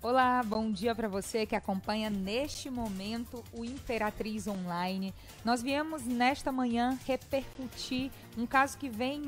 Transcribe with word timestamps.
Olá, 0.00 0.44
bom 0.44 0.70
dia 0.70 0.94
para 0.94 1.08
você 1.08 1.44
que 1.44 1.56
acompanha 1.56 2.08
neste 2.08 2.70
momento 2.70 3.42
o 3.52 3.64
Imperatriz 3.64 4.46
Online. 4.46 5.12
Nós 5.44 5.60
viemos 5.60 6.04
nesta 6.04 6.52
manhã 6.52 6.96
repercutir 7.04 8.12
um 8.36 8.46
caso 8.46 8.78
que 8.78 8.88
vem 8.88 9.20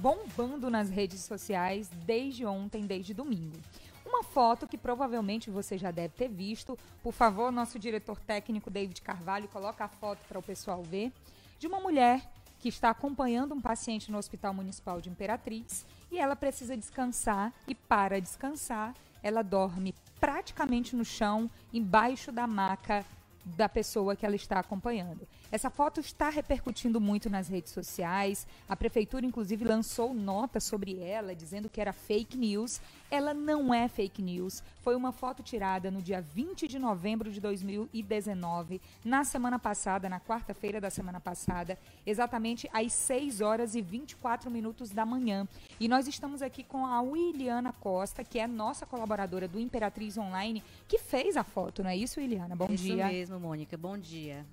bombando 0.00 0.68
nas 0.68 0.90
redes 0.90 1.22
sociais 1.22 1.88
desde 2.04 2.44
ontem, 2.44 2.84
desde 2.84 3.14
domingo. 3.14 3.56
Uma 4.04 4.22
foto 4.22 4.68
que 4.68 4.76
provavelmente 4.76 5.48
você 5.48 5.78
já 5.78 5.90
deve 5.90 6.12
ter 6.12 6.28
visto. 6.28 6.78
Por 7.02 7.14
favor, 7.14 7.50
nosso 7.50 7.78
diretor 7.78 8.20
técnico 8.20 8.68
David 8.68 9.00
Carvalho, 9.00 9.48
coloca 9.48 9.86
a 9.86 9.88
foto 9.88 10.20
para 10.28 10.38
o 10.38 10.42
pessoal 10.42 10.82
ver. 10.82 11.10
De 11.58 11.66
uma 11.66 11.80
mulher 11.80 12.30
que 12.58 12.68
está 12.68 12.90
acompanhando 12.90 13.54
um 13.54 13.62
paciente 13.62 14.12
no 14.12 14.18
Hospital 14.18 14.52
Municipal 14.52 15.00
de 15.00 15.08
Imperatriz 15.08 15.86
e 16.10 16.18
ela 16.18 16.36
precisa 16.36 16.76
descansar 16.76 17.50
e 17.66 17.74
para 17.74 18.20
descansar 18.20 18.94
ela 19.22 19.42
dorme 19.42 19.94
praticamente 20.20 20.94
no 20.96 21.04
chão, 21.04 21.50
embaixo 21.72 22.30
da 22.30 22.46
maca 22.46 23.04
da 23.44 23.68
pessoa 23.68 24.14
que 24.14 24.24
ela 24.24 24.36
está 24.36 24.58
acompanhando. 24.58 25.26
Essa 25.52 25.68
foto 25.68 26.00
está 26.00 26.30
repercutindo 26.30 26.98
muito 26.98 27.28
nas 27.28 27.46
redes 27.46 27.74
sociais. 27.74 28.46
A 28.66 28.74
prefeitura, 28.74 29.26
inclusive, 29.26 29.66
lançou 29.66 30.14
nota 30.14 30.58
sobre 30.58 30.98
ela, 30.98 31.34
dizendo 31.34 31.68
que 31.68 31.78
era 31.78 31.92
fake 31.92 32.38
news. 32.38 32.80
Ela 33.10 33.34
não 33.34 33.74
é 33.74 33.86
fake 33.86 34.22
news. 34.22 34.62
Foi 34.80 34.96
uma 34.96 35.12
foto 35.12 35.42
tirada 35.42 35.90
no 35.90 36.00
dia 36.00 36.22
20 36.22 36.66
de 36.66 36.78
novembro 36.78 37.30
de 37.30 37.38
2019, 37.38 38.80
na 39.04 39.24
semana 39.24 39.58
passada, 39.58 40.08
na 40.08 40.18
quarta-feira 40.18 40.80
da 40.80 40.88
semana 40.88 41.20
passada, 41.20 41.78
exatamente 42.06 42.66
às 42.72 42.94
6 42.94 43.42
horas 43.42 43.74
e 43.74 43.82
24 43.82 44.50
minutos 44.50 44.88
da 44.88 45.04
manhã. 45.04 45.46
E 45.78 45.86
nós 45.86 46.08
estamos 46.08 46.40
aqui 46.40 46.64
com 46.64 46.86
a 46.86 47.02
Williana 47.02 47.74
Costa, 47.74 48.24
que 48.24 48.38
é 48.38 48.46
nossa 48.46 48.86
colaboradora 48.86 49.46
do 49.46 49.60
Imperatriz 49.60 50.16
Online, 50.16 50.64
que 50.88 50.98
fez 50.98 51.36
a 51.36 51.44
foto, 51.44 51.82
não 51.82 51.90
é 51.90 51.96
isso, 51.96 52.18
Williana? 52.18 52.56
Bom 52.56 52.68
isso 52.70 52.84
dia. 52.84 53.04
Isso 53.04 53.12
mesmo, 53.12 53.40
Mônica. 53.40 53.76
Bom 53.76 53.98
dia. 53.98 54.46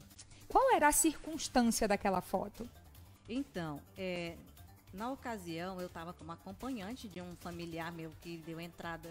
Qual 0.50 0.74
era 0.74 0.88
a 0.88 0.92
circunstância 0.92 1.88
daquela 1.88 2.22
foto? 2.22 2.68
Então, 3.30 3.80
é, 3.96 4.36
na 4.92 5.12
ocasião 5.12 5.80
eu 5.80 5.86
estava 5.86 6.12
como 6.12 6.32
acompanhante 6.32 7.08
de 7.08 7.22
um 7.22 7.36
familiar 7.38 7.92
meu 7.92 8.12
que 8.22 8.38
deu 8.38 8.60
entrada 8.60 9.10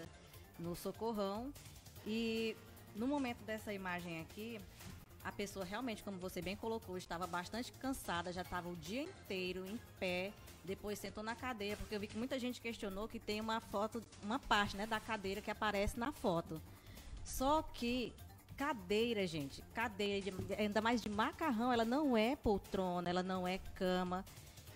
no 0.59 0.75
socorrão 0.75 1.51
e 2.05 2.55
no 2.95 3.07
momento 3.07 3.39
dessa 3.45 3.73
imagem 3.73 4.19
aqui, 4.19 4.59
a 5.23 5.31
pessoa 5.31 5.63
realmente, 5.63 6.03
como 6.03 6.17
você 6.17 6.41
bem 6.41 6.55
colocou, 6.55 6.97
estava 6.97 7.25
bastante 7.25 7.71
cansada, 7.73 8.33
já 8.33 8.41
estava 8.41 8.67
o 8.67 8.75
dia 8.75 9.03
inteiro 9.03 9.65
em 9.65 9.79
pé, 9.99 10.33
depois 10.65 10.99
sentou 10.99 11.23
na 11.23 11.35
cadeira, 11.35 11.77
porque 11.77 11.95
eu 11.95 11.99
vi 11.99 12.07
que 12.07 12.17
muita 12.17 12.37
gente 12.37 12.59
questionou 12.59 13.07
que 13.07 13.19
tem 13.19 13.39
uma 13.39 13.61
foto, 13.61 14.03
uma 14.21 14.39
parte 14.39 14.75
né, 14.75 14.85
da 14.85 14.99
cadeira 14.99 15.41
que 15.41 15.51
aparece 15.51 15.97
na 15.97 16.11
foto. 16.11 16.61
Só 17.23 17.61
que 17.61 18.13
cadeira, 18.59 19.25
gente, 19.25 19.61
cadeira, 19.73 20.29
de, 20.29 20.53
ainda 20.53 20.81
mais 20.81 21.01
de 21.01 21.07
macarrão, 21.07 21.71
ela 21.71 21.85
não 21.85 22.17
é 22.17 22.35
poltrona, 22.35 23.09
ela 23.09 23.23
não 23.23 23.47
é 23.47 23.57
cama. 23.75 24.25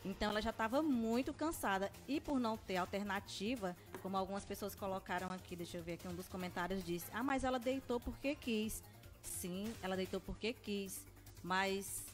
Então 0.05 0.29
ela 0.29 0.41
já 0.41 0.51
estava 0.51 0.81
muito 0.81 1.33
cansada. 1.33 1.91
E 2.07 2.21
por 2.21 2.39
não 2.39 2.55
ter 2.55 2.77
alternativa, 2.77 3.75
como 4.01 4.15
algumas 4.15 4.45
pessoas 4.45 4.73
colocaram 4.73 5.27
aqui, 5.33 5.53
deixa 5.53 5.77
eu 5.77 5.83
ver 5.83 5.93
aqui, 5.93 6.07
um 6.07 6.15
dos 6.15 6.29
comentários 6.29 6.81
disse: 6.85 7.07
Ah, 7.13 7.21
mas 7.21 7.43
ela 7.43 7.59
deitou 7.59 7.99
porque 7.99 8.35
quis. 8.35 8.81
Sim, 9.21 9.65
ela 9.83 9.97
deitou 9.97 10.21
porque 10.21 10.53
quis. 10.53 11.03
Mas 11.43 12.05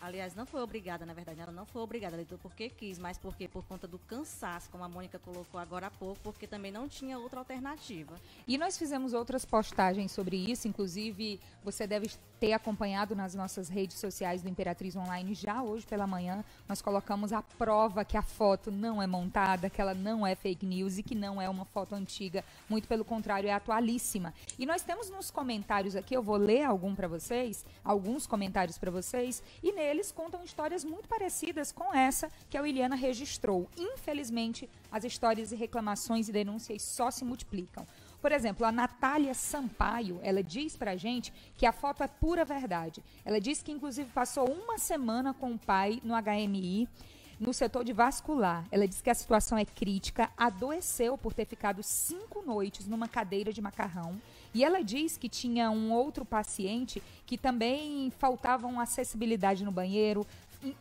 Aliás, 0.00 0.34
não 0.34 0.46
foi 0.46 0.62
obrigada, 0.62 1.04
na 1.04 1.12
verdade, 1.12 1.40
ela 1.40 1.52
não 1.52 1.66
foi 1.66 1.82
obrigada, 1.82 2.14
ela 2.14 2.22
porque 2.38 2.70
quis, 2.70 2.98
mas 2.98 3.18
porque 3.18 3.46
por 3.46 3.62
conta 3.64 3.86
do 3.86 3.98
cansaço, 3.98 4.70
como 4.70 4.82
a 4.82 4.88
Mônica 4.88 5.18
colocou 5.18 5.60
agora 5.60 5.88
há 5.88 5.90
pouco, 5.90 6.18
porque 6.22 6.46
também 6.46 6.72
não 6.72 6.88
tinha 6.88 7.18
outra 7.18 7.40
alternativa. 7.40 8.14
E 8.48 8.56
nós 8.56 8.78
fizemos 8.78 9.12
outras 9.12 9.44
postagens 9.44 10.10
sobre 10.10 10.36
isso, 10.36 10.66
inclusive 10.66 11.38
você 11.62 11.86
deve 11.86 12.10
ter 12.40 12.52
acompanhado 12.52 13.14
nas 13.14 13.34
nossas 13.34 13.68
redes 13.68 13.98
sociais 13.98 14.42
do 14.42 14.48
Imperatriz 14.48 14.96
Online 14.96 15.32
já 15.34 15.62
hoje 15.62 15.86
pela 15.86 16.06
manhã. 16.06 16.44
Nós 16.68 16.82
colocamos 16.82 17.32
a 17.32 17.42
prova 17.42 18.04
que 18.04 18.16
a 18.16 18.22
foto 18.22 18.72
não 18.72 19.00
é 19.00 19.06
montada, 19.06 19.70
que 19.70 19.80
ela 19.80 19.94
não 19.94 20.26
é 20.26 20.34
fake 20.34 20.66
news 20.66 20.98
e 20.98 21.02
que 21.04 21.14
não 21.14 21.40
é 21.40 21.48
uma 21.48 21.64
foto 21.66 21.94
antiga, 21.94 22.44
muito 22.68 22.88
pelo 22.88 23.04
contrário, 23.04 23.48
é 23.48 23.52
atualíssima. 23.52 24.34
E 24.58 24.66
nós 24.66 24.82
temos 24.82 25.08
nos 25.08 25.30
comentários 25.30 25.94
aqui, 25.94 26.16
eu 26.16 26.22
vou 26.22 26.36
ler 26.36 26.64
algum 26.64 26.96
para 26.96 27.06
vocês, 27.06 27.64
alguns 27.84 28.26
comentários 28.26 28.76
para 28.76 28.90
vocês, 28.90 29.42
e 29.62 29.72
nele 29.72 30.00
eles 30.00 30.10
contam 30.10 30.42
histórias 30.42 30.82
muito 30.82 31.06
parecidas 31.06 31.70
com 31.70 31.94
essa 31.94 32.32
que 32.48 32.56
a 32.56 32.62
Williana 32.62 32.96
registrou. 32.96 33.68
Infelizmente, 33.76 34.66
as 34.90 35.04
histórias 35.04 35.52
e 35.52 35.56
reclamações 35.56 36.26
e 36.26 36.32
denúncias 36.32 36.80
só 36.80 37.10
se 37.10 37.22
multiplicam. 37.22 37.86
Por 38.20 38.32
exemplo, 38.32 38.66
a 38.66 38.72
Natália 38.72 39.32
Sampaio, 39.32 40.20
ela 40.22 40.42
diz 40.42 40.76
pra 40.76 40.96
gente 40.96 41.32
que 41.56 41.64
a 41.64 41.72
foto 41.72 42.02
é 42.02 42.08
pura 42.08 42.44
verdade. 42.44 43.02
Ela 43.24 43.40
diz 43.40 43.62
que, 43.62 43.72
inclusive, 43.72 44.10
passou 44.10 44.50
uma 44.50 44.78
semana 44.78 45.32
com 45.32 45.52
o 45.52 45.58
pai 45.58 46.00
no 46.04 46.14
HMI 46.14 46.88
no 47.40 47.54
setor 47.54 47.82
de 47.82 47.94
vascular. 47.94 48.66
Ela 48.70 48.86
diz 48.86 49.00
que 49.00 49.08
a 49.08 49.14
situação 49.14 49.56
é 49.56 49.64
crítica, 49.64 50.30
adoeceu 50.36 51.16
por 51.16 51.32
ter 51.32 51.46
ficado 51.46 51.82
cinco 51.82 52.42
noites 52.42 52.86
numa 52.86 53.08
cadeira 53.08 53.50
de 53.50 53.62
macarrão. 53.62 54.20
E 54.52 54.62
ela 54.62 54.84
diz 54.84 55.16
que 55.16 55.28
tinha 55.28 55.70
um 55.70 55.90
outro 55.90 56.24
paciente 56.24 57.02
que 57.24 57.38
também 57.38 58.12
faltava 58.18 58.66
uma 58.66 58.82
acessibilidade 58.82 59.64
no 59.64 59.72
banheiro, 59.72 60.26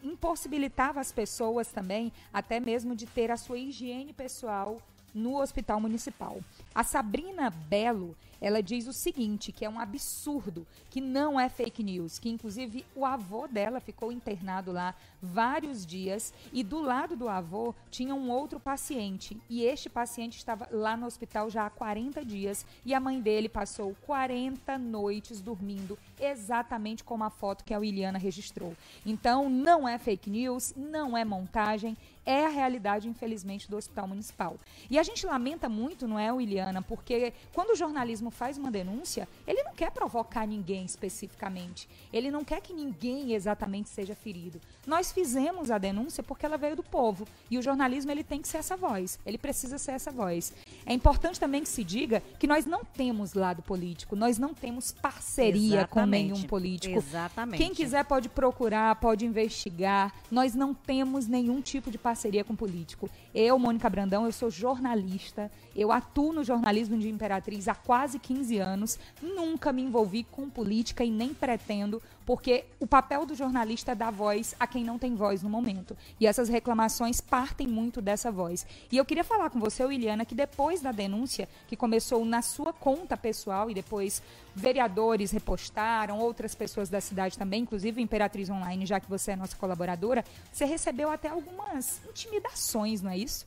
impossibilitava 0.04 1.00
as 1.00 1.14
pessoas 1.14 1.70
também, 1.70 2.12
até 2.34 2.60
mesmo 2.60 2.94
de 2.94 3.06
ter 3.06 3.32
a 3.32 3.38
sua 3.38 3.58
higiene 3.58 4.12
pessoal 4.12 4.82
no 5.14 5.40
hospital 5.42 5.80
municipal. 5.80 6.40
A 6.74 6.84
Sabrina 6.84 7.50
Belo, 7.50 8.16
ela 8.42 8.64
diz 8.64 8.88
o 8.88 8.94
seguinte, 8.94 9.52
que 9.52 9.66
é 9.66 9.70
um 9.70 9.80
absurdo, 9.80 10.66
que 10.90 11.02
não 11.02 11.40
é 11.40 11.50
fake 11.50 11.84
news, 11.84 12.20
que 12.20 12.30
inclusive 12.30 12.86
o 12.96 13.06
avô 13.06 13.48
dela 13.48 13.80
ficou 13.80 14.12
internado 14.12 14.72
lá 14.72 14.96
vários 15.22 15.86
dias 15.86 16.34
e 16.54 16.64
do 16.64 16.80
lado 16.80 17.16
do 17.16 17.28
avô 17.28 17.76
tinha 17.92 18.16
um 18.16 18.30
outro 18.30 18.60
paciente 18.60 19.38
e 19.50 19.64
este 19.64 19.90
paciente 19.90 20.38
estava 20.38 20.68
lá 20.72 20.96
no 20.96 21.06
hospital 21.06 21.50
já 21.50 21.66
há 21.66 21.70
40 21.70 22.24
dias 22.24 22.66
e 22.86 22.94
a 22.94 23.00
mãe 23.00 23.20
dele 23.20 23.50
passou 23.50 23.96
40 24.06 24.78
noites 24.78 25.42
dormindo 25.42 25.98
exatamente 26.20 27.04
como 27.04 27.24
a 27.24 27.30
foto 27.30 27.64
que 27.64 27.74
a 27.74 27.80
Williana 27.80 28.18
registrou. 28.18 28.74
Então 29.06 29.50
não 29.50 29.88
é 29.88 29.98
fake 29.98 30.30
news, 30.30 30.74
não 30.78 31.18
é 31.18 31.26
montagem, 31.26 31.98
é 32.26 32.46
a 32.46 32.50
realidade, 32.50 33.08
infelizmente, 33.08 33.70
do 33.70 33.78
Hospital 33.78 34.08
Municipal. 34.08 34.58
E 34.90 35.00
a 35.00 35.04
gente 35.04 35.26
lamenta 35.26 35.68
muito, 35.68 36.08
não 36.08 36.20
é, 36.20 36.32
Williana, 36.32 36.82
porque 36.82 37.34
quando 37.54 37.72
o 37.72 37.76
jornalismo 37.76 38.30
faz 38.30 38.58
uma 38.58 38.70
denúncia, 38.70 39.28
ele 39.48 39.64
não 39.64 39.74
quer 39.74 39.92
provocar 39.92 40.46
ninguém 40.46 40.86
especificamente. 40.86 41.90
Ele 42.14 42.30
não 42.30 42.44
quer 42.44 42.62
que 42.62 42.74
ninguém 42.74 43.34
exatamente 43.34 43.90
seja 43.90 44.14
ferido. 44.14 44.62
Nós 44.86 45.12
fizemos 45.12 45.72
a 45.72 45.78
denúncia 45.78 46.22
porque 46.22 46.46
ela 46.46 46.58
veio 46.58 46.76
do 46.76 46.84
povo. 46.84 47.28
E 47.50 47.58
o 47.58 47.62
jornalismo 47.62 48.12
ele 48.12 48.24
tem 48.24 48.42
que 48.42 48.48
ser 48.48 48.58
essa 48.58 48.78
voz. 48.78 49.20
Ele 49.26 49.38
precisa 49.38 49.78
ser 49.78 49.94
essa 49.94 50.12
voz. 50.12 50.54
É 50.86 50.94
importante 50.94 51.40
também 51.40 51.64
que 51.64 51.70
se 51.70 51.84
diga 51.84 52.22
que 52.38 52.48
nós 52.48 52.66
não 52.66 52.84
temos 52.84 53.34
lado 53.34 53.62
político, 53.62 54.16
nós 54.16 54.38
não 54.38 54.54
temos 54.54 54.92
parceria 54.92 55.80
Exatamente. 55.80 55.90
com 55.90 56.06
nenhum 56.06 56.44
político. 56.44 56.98
Exatamente. 56.98 57.58
Quem 57.58 57.74
quiser 57.74 58.06
pode 58.06 58.30
procurar, 58.30 58.96
pode 58.96 59.26
investigar. 59.26 60.14
Nós 60.30 60.54
não 60.54 60.74
temos 60.74 61.28
nenhum 61.28 61.62
tipo 61.62 61.90
de 61.90 61.98
parceria 61.98 62.09
com 62.44 62.56
político. 62.56 63.10
Eu, 63.34 63.60
Mônica 63.60 63.90
Brandão, 63.90 64.26
eu 64.26 64.32
sou 64.32 64.50
jornalista. 64.50 65.52
Eu 65.76 65.92
atuo 65.92 66.34
no 66.34 66.44
jornalismo 66.44 66.98
de 66.98 67.10
Imperatriz 67.10 67.68
há 67.68 67.76
quase 67.76 68.18
15 68.18 68.58
anos. 68.58 69.00
Nunca 69.22 69.72
me 69.72 69.84
envolvi 69.84 70.24
com 70.24 70.50
política 70.50 71.04
e 71.04 71.12
nem 71.12 71.34
pretendo, 71.34 72.02
porque 72.26 72.66
o 72.80 72.88
papel 72.88 73.26
do 73.26 73.36
jornalista 73.36 73.92
é 73.92 73.96
dar 73.96 74.12
voz 74.12 74.56
a 74.60 74.66
quem 74.66 74.84
não 74.84 74.98
tem 74.98 75.16
voz 75.16 75.44
no 75.44 75.50
momento. 75.50 75.96
E 76.20 76.26
essas 76.26 76.50
reclamações 76.50 77.22
partem 77.22 77.68
muito 77.68 78.02
dessa 78.02 78.32
voz. 78.32 78.66
E 78.92 78.98
eu 78.98 79.06
queria 79.06 79.24
falar 79.24 79.50
com 79.52 79.60
você, 79.60 79.84
Williana, 79.84 80.26
que 80.26 80.36
depois 80.36 80.82
da 80.82 80.92
denúncia, 80.92 81.48
que 81.68 81.76
começou 81.76 82.26
na 82.26 82.42
sua 82.42 82.74
conta 82.74 83.16
pessoal 83.16 83.70
e 83.70 83.74
depois 83.74 84.24
vereadores 84.56 85.32
repostaram, 85.32 86.20
outras 86.20 86.54
pessoas 86.54 86.90
da 86.90 87.00
cidade 87.00 87.38
também, 87.38 87.62
inclusive 87.62 88.02
Imperatriz 88.02 88.50
Online, 88.50 88.86
já 88.86 89.00
que 89.00 89.10
você 89.10 89.32
é 89.32 89.36
nossa 89.36 89.56
colaboradora, 89.56 90.26
você 90.52 90.66
recebeu 90.66 91.10
até 91.10 91.30
algumas 91.30 92.02
intimidações, 92.10 93.02
não 93.02 93.12
é 93.12 93.19
isso? 93.24 93.46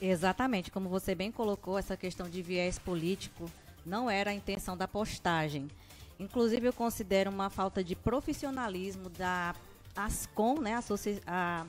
Exatamente, 0.00 0.70
como 0.70 0.88
você 0.88 1.14
bem 1.14 1.30
colocou, 1.30 1.78
essa 1.78 1.96
questão 1.96 2.28
de 2.28 2.40
viés 2.40 2.78
político 2.78 3.50
não 3.84 4.10
era 4.10 4.30
a 4.30 4.34
intenção 4.34 4.76
da 4.76 4.88
postagem. 4.88 5.68
Inclusive, 6.18 6.68
eu 6.68 6.72
considero 6.72 7.30
uma 7.30 7.48
falta 7.50 7.82
de 7.82 7.94
profissionalismo 7.94 9.08
da 9.10 9.54
ASCOM, 9.96 10.60
né, 10.60 10.78
a 11.26 11.66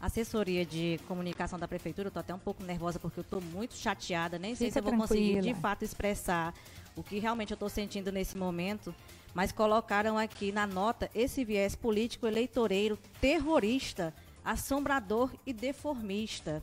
assessoria 0.00 0.64
de 0.64 1.00
comunicação 1.08 1.58
da 1.58 1.66
prefeitura. 1.66 2.06
Eu 2.06 2.10
estou 2.10 2.20
até 2.20 2.34
um 2.34 2.38
pouco 2.38 2.62
nervosa 2.62 2.98
porque 2.98 3.18
eu 3.18 3.22
estou 3.22 3.40
muito 3.40 3.74
chateada, 3.74 4.38
nem 4.38 4.54
sei 4.54 4.70
se 4.70 4.78
eu 4.78 4.82
vou 4.82 4.92
tranquila. 4.92 5.08
conseguir 5.08 5.40
de 5.40 5.60
fato 5.60 5.84
expressar 5.84 6.54
o 6.94 7.02
que 7.02 7.18
realmente 7.18 7.50
eu 7.52 7.56
estou 7.56 7.68
sentindo 7.68 8.12
nesse 8.12 8.38
momento. 8.38 8.94
Mas 9.34 9.52
colocaram 9.52 10.16
aqui 10.16 10.50
na 10.52 10.66
nota 10.66 11.10
esse 11.14 11.44
viés 11.44 11.76
político 11.76 12.26
eleitoreiro 12.26 12.98
terrorista, 13.20 14.14
assombrador 14.44 15.30
e 15.44 15.52
deformista. 15.52 16.62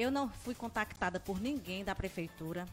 Eu 0.00 0.10
não 0.10 0.30
fui 0.30 0.54
contactada 0.54 1.20
por 1.20 1.38
ninguém 1.38 1.84
da 1.84 1.94
prefeitura. 1.94 2.66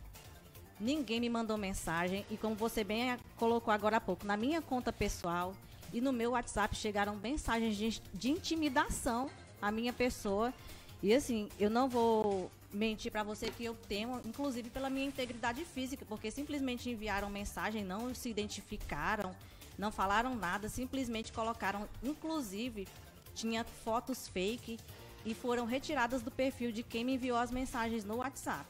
ninguém 0.80 1.20
me 1.20 1.28
mandou 1.28 1.58
mensagem 1.58 2.26
e 2.32 2.38
como 2.38 2.56
você 2.56 2.86
bem 2.86 3.18
colocou 3.36 3.74
agora 3.74 3.98
há 3.98 4.00
pouco, 4.00 4.26
na 4.26 4.38
minha 4.38 4.62
conta 4.62 4.94
pessoal 4.94 5.54
e 5.92 6.00
no 6.00 6.14
meu 6.14 6.32
WhatsApp 6.32 6.74
chegaram 6.74 7.18
mensagens 7.18 7.76
de, 7.76 8.02
de 8.14 8.30
intimidação 8.30 9.30
à 9.62 9.70
minha 9.70 9.92
pessoa. 9.92 10.54
E 11.04 11.14
assim, 11.14 11.50
eu 11.60 11.70
não 11.70 11.90
vou 11.90 12.50
mentir 12.72 13.12
para 13.12 13.24
você 13.24 13.52
que 13.52 13.66
eu 13.66 13.76
temo, 13.90 14.22
inclusive 14.24 14.70
pela 14.70 14.90
minha 14.90 15.08
integridade 15.08 15.66
física, 15.66 16.06
porque 16.08 16.32
simplesmente 16.32 16.90
enviaram 16.90 17.30
mensagem, 17.30 17.84
não 17.84 18.16
se 18.16 18.30
identificaram, 18.30 19.36
não 19.78 19.92
falaram 19.92 20.34
nada, 20.34 20.70
simplesmente 20.70 21.34
colocaram, 21.34 21.90
inclusive, 22.02 22.88
tinha 23.36 23.66
fotos 23.66 24.30
fake 24.30 24.80
e 25.28 25.34
foram 25.34 25.66
retiradas 25.66 26.22
do 26.22 26.32
perfil 26.32 26.72
de 26.72 26.82
quem 26.82 27.04
me 27.04 27.16
enviou 27.16 27.38
as 27.38 27.52
mensagens 27.52 28.06
no 28.06 28.16
WhatsApp. 28.16 28.66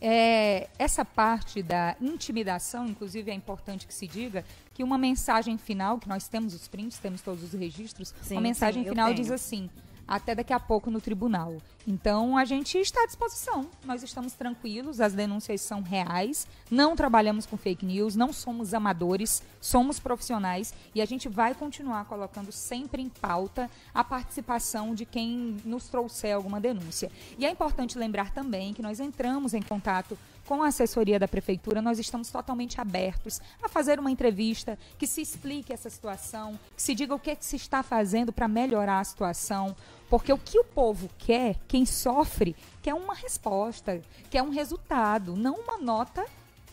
É, 0.00 0.68
essa 0.76 1.04
parte 1.04 1.62
da 1.62 1.96
intimidação, 2.00 2.86
inclusive, 2.86 3.30
é 3.30 3.34
importante 3.34 3.86
que 3.86 3.94
se 3.94 4.08
diga 4.08 4.44
que 4.74 4.82
uma 4.82 4.98
mensagem 4.98 5.56
final, 5.56 5.98
que 5.98 6.08
nós 6.08 6.26
temos 6.26 6.52
os 6.52 6.66
prints, 6.66 6.98
temos 6.98 7.22
todos 7.22 7.44
os 7.44 7.52
registros, 7.52 8.12
sim, 8.20 8.34
uma 8.34 8.40
mensagem 8.40 8.82
sim, 8.82 8.88
final 8.90 9.14
diz 9.14 9.30
assim: 9.30 9.70
até 10.06 10.34
daqui 10.34 10.52
a 10.52 10.60
pouco 10.60 10.90
no 10.90 11.00
tribunal. 11.00 11.56
Então 11.86 12.36
a 12.36 12.44
gente 12.44 12.78
está 12.78 13.02
à 13.02 13.06
disposição. 13.06 13.68
Nós 13.84 14.02
estamos 14.02 14.32
tranquilos, 14.32 15.00
as 15.00 15.12
denúncias 15.12 15.60
são 15.60 15.82
reais, 15.82 16.46
não 16.70 16.96
trabalhamos 16.96 17.44
com 17.46 17.56
fake 17.56 17.84
news, 17.84 18.16
não 18.16 18.32
somos 18.32 18.72
amadores, 18.72 19.42
somos 19.60 19.98
profissionais 19.98 20.72
e 20.94 21.02
a 21.02 21.04
gente 21.04 21.28
vai 21.28 21.54
continuar 21.54 22.06
colocando 22.06 22.50
sempre 22.50 23.02
em 23.02 23.08
pauta 23.08 23.70
a 23.92 24.02
participação 24.02 24.94
de 24.94 25.04
quem 25.04 25.58
nos 25.64 25.88
trouxer 25.88 26.34
alguma 26.34 26.60
denúncia. 26.60 27.10
E 27.38 27.44
é 27.44 27.50
importante 27.50 27.98
lembrar 27.98 28.32
também 28.32 28.72
que 28.72 28.82
nós 28.82 29.00
entramos 29.00 29.52
em 29.52 29.62
contato 29.62 30.18
com 30.46 30.62
a 30.62 30.68
assessoria 30.68 31.18
da 31.18 31.26
prefeitura, 31.26 31.80
nós 31.80 31.98
estamos 31.98 32.30
totalmente 32.30 32.80
abertos 32.80 33.40
a 33.62 33.68
fazer 33.68 33.98
uma 33.98 34.10
entrevista 34.10 34.78
que 34.98 35.06
se 35.06 35.20
explique 35.20 35.72
essa 35.72 35.90
situação, 35.90 36.58
que 36.76 36.82
se 36.82 36.94
diga 36.94 37.14
o 37.14 37.18
que, 37.18 37.30
é 37.30 37.36
que 37.36 37.44
se 37.44 37.56
está 37.56 37.82
fazendo 37.82 38.32
para 38.32 38.46
melhorar 38.46 39.00
a 39.00 39.04
situação, 39.04 39.74
porque 40.08 40.32
o 40.32 40.38
que 40.38 40.58
o 40.58 40.64
povo 40.64 41.08
quer, 41.18 41.56
quem 41.66 41.86
sofre, 41.86 42.54
quer 42.82 42.94
uma 42.94 43.14
resposta, 43.14 44.00
quer 44.30 44.42
um 44.42 44.50
resultado, 44.50 45.34
não 45.34 45.54
uma 45.54 45.78
nota 45.78 46.24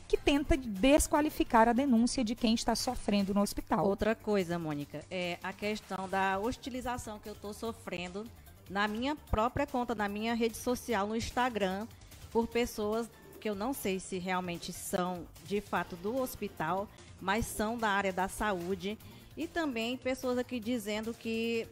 que 0.08 0.18
tenta 0.18 0.58
desqualificar 0.58 1.70
a 1.70 1.74
denúncia 1.74 2.22
de 2.22 2.36
quem 2.36 2.54
está 2.54 2.76
sofrendo 2.76 3.34
no 3.34 3.42
hospital. 3.42 3.88
Outra 3.88 4.14
coisa, 4.14 4.60
Mônica, 4.60 5.06
é 5.10 5.40
a 5.42 5.54
questão 5.54 6.10
da 6.10 6.38
hostilização 6.38 7.18
que 7.18 7.30
eu 7.30 7.34
estou 7.34 7.54
sofrendo 7.54 8.26
na 8.70 8.90
minha 8.90 9.16
própria 9.16 9.66
conta, 9.66 9.96
na 9.96 10.10
minha 10.10 10.34
rede 10.34 10.58
social, 10.58 11.08
no 11.08 11.16
Instagram, 11.16 11.88
por 12.30 12.46
pessoas 12.48 13.10
que 13.42 13.50
eu 13.50 13.56
não 13.56 13.74
sei 13.74 14.00
se 14.00 14.20
realmente 14.20 14.72
são 14.72 15.28
de 15.46 15.60
fato 15.60 15.96
do 15.96 16.16
hospital, 16.16 16.88
mas 17.20 17.46
são 17.48 17.76
da 17.76 17.90
área 17.90 18.14
da 18.14 18.28
saúde. 18.28 18.98
E 19.36 19.48
também 19.48 19.98
pessoas 19.98 20.38
aqui 20.38 20.60
dizendo 20.60 21.12
que 21.14 21.68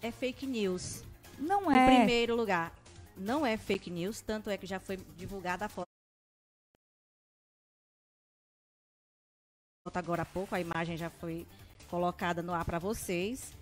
é 0.00 0.12
fake 0.12 0.46
news. 0.46 1.02
Não 1.36 1.70
é. 1.70 1.74
Em 1.74 1.96
primeiro 1.96 2.36
lugar, 2.36 2.72
não 3.16 3.44
é 3.44 3.56
fake 3.56 3.90
news, 3.90 4.20
tanto 4.20 4.48
é 4.48 4.56
que 4.56 4.66
já 4.66 4.78
foi 4.78 4.96
divulgada 5.16 5.66
a 5.66 5.68
foto. 5.68 5.88
Agora 9.92 10.22
há 10.22 10.26
pouco, 10.26 10.54
a 10.54 10.60
imagem 10.60 10.96
já 10.96 11.10
foi 11.10 11.46
colocada 11.88 12.42
no 12.42 12.54
ar 12.54 12.64
para 12.64 12.78
vocês. 12.78 13.52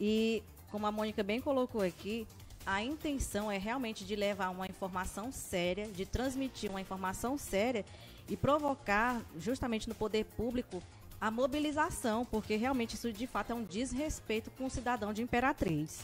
E 0.00 0.42
como 0.70 0.86
a 0.86 0.92
Mônica 0.92 1.22
bem 1.22 1.40
colocou 1.40 1.82
aqui, 1.82 2.26
a 2.66 2.82
intenção 2.82 3.50
é 3.50 3.58
realmente 3.58 4.04
de 4.04 4.14
levar 4.14 4.50
uma 4.50 4.66
informação 4.66 5.32
séria, 5.32 5.88
de 5.88 6.06
transmitir 6.06 6.70
uma 6.70 6.80
informação 6.80 7.36
séria 7.36 7.84
e 8.28 8.36
provocar 8.36 9.20
justamente 9.38 9.88
no 9.88 9.94
poder 9.94 10.24
público 10.24 10.82
a 11.20 11.30
mobilização, 11.30 12.24
porque 12.24 12.56
realmente 12.56 12.94
isso 12.94 13.12
de 13.12 13.26
fato 13.26 13.52
é 13.52 13.54
um 13.54 13.64
desrespeito 13.64 14.50
com 14.52 14.66
o 14.66 14.70
cidadão 14.70 15.12
de 15.12 15.22
Imperatriz. 15.22 16.00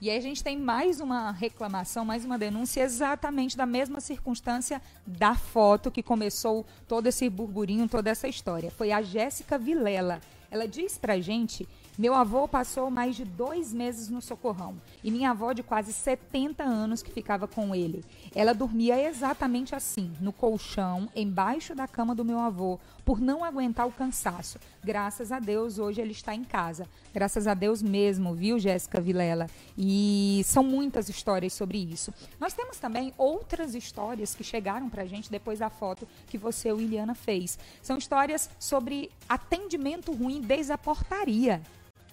E 0.00 0.08
aí 0.08 0.16
a 0.16 0.20
gente 0.20 0.42
tem 0.42 0.56
mais 0.56 0.98
uma 0.98 1.30
reclamação, 1.30 2.06
mais 2.06 2.24
uma 2.24 2.38
denúncia 2.38 2.82
exatamente 2.82 3.54
da 3.54 3.66
mesma 3.66 4.00
circunstância 4.00 4.80
da 5.06 5.34
foto 5.34 5.90
que 5.90 6.02
começou 6.02 6.64
todo 6.88 7.06
esse 7.06 7.28
burburinho, 7.28 7.86
toda 7.86 8.08
essa 8.08 8.26
história. 8.26 8.70
Foi 8.70 8.92
a 8.92 9.02
Jéssica 9.02 9.58
Vilela. 9.58 10.20
Ela 10.50 10.66
diz 10.66 10.96
pra 10.96 11.20
gente 11.20 11.68
meu 12.00 12.14
avô 12.14 12.48
passou 12.48 12.90
mais 12.90 13.14
de 13.14 13.26
dois 13.26 13.74
meses 13.74 14.08
no 14.08 14.22
socorrão 14.22 14.80
e 15.04 15.10
minha 15.10 15.32
avó, 15.32 15.52
de 15.52 15.62
quase 15.62 15.92
70 15.92 16.64
anos, 16.64 17.02
que 17.02 17.12
ficava 17.12 17.46
com 17.46 17.74
ele. 17.74 18.02
Ela 18.34 18.54
dormia 18.54 18.98
exatamente 19.06 19.74
assim, 19.74 20.10
no 20.18 20.32
colchão, 20.32 21.10
embaixo 21.14 21.74
da 21.74 21.86
cama 21.86 22.14
do 22.14 22.24
meu 22.24 22.38
avô, 22.38 22.80
por 23.04 23.20
não 23.20 23.44
aguentar 23.44 23.86
o 23.86 23.92
cansaço. 23.92 24.58
Graças 24.82 25.30
a 25.30 25.38
Deus, 25.38 25.78
hoje 25.78 26.00
ele 26.00 26.12
está 26.12 26.34
em 26.34 26.42
casa. 26.42 26.88
Graças 27.12 27.46
a 27.46 27.52
Deus 27.52 27.82
mesmo, 27.82 28.34
viu, 28.34 28.58
Jéssica 28.58 28.98
Vilela? 28.98 29.46
E 29.76 30.40
são 30.46 30.64
muitas 30.64 31.10
histórias 31.10 31.52
sobre 31.52 31.76
isso. 31.76 32.14
Nós 32.40 32.54
temos 32.54 32.78
também 32.78 33.12
outras 33.18 33.74
histórias 33.74 34.34
que 34.34 34.42
chegaram 34.42 34.88
para 34.88 35.02
a 35.02 35.06
gente 35.06 35.30
depois 35.30 35.58
da 35.58 35.68
foto 35.68 36.08
que 36.28 36.38
você, 36.38 36.72
Williana, 36.72 37.14
fez. 37.14 37.58
São 37.82 37.98
histórias 37.98 38.48
sobre 38.58 39.10
atendimento 39.28 40.14
ruim 40.14 40.40
desde 40.40 40.72
a 40.72 40.78
portaria. 40.78 41.60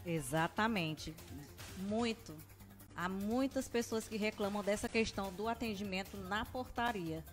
Exatamente. 0.07 1.13
Muito. 1.79 2.33
Há 2.95 3.09
muitas 3.09 3.67
pessoas 3.67 4.07
que 4.07 4.17
reclamam 4.17 4.63
dessa 4.63 4.89
questão 4.89 5.31
do 5.33 5.47
atendimento 5.47 6.17
na 6.17 6.45
portaria. 6.45 7.23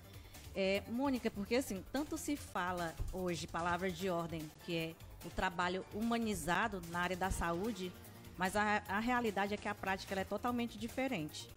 É, 0.55 0.83
Mônica, 0.89 1.31
porque 1.31 1.57
assim, 1.57 1.83
tanto 1.93 2.19
se 2.19 2.37
fala 2.37 2.95
hoje, 3.13 3.47
palavra 3.47 3.91
de 3.91 4.11
ordem, 4.11 4.51
que 4.65 4.77
é 4.77 4.95
o 5.25 5.31
trabalho 5.31 5.85
humanizado 5.95 6.83
na 6.91 7.01
área 7.01 7.17
da 7.17 7.31
saúde, 7.31 7.91
mas 8.37 8.55
a, 8.55 8.83
a 8.89 9.01
realidade 9.01 9.55
é 9.55 9.57
que 9.57 9.69
a 9.69 9.75
prática 9.75 10.15
é 10.21 10.25
totalmente 10.25 10.77
diferente 10.77 11.49